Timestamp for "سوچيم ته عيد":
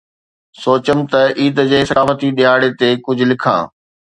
0.63-1.57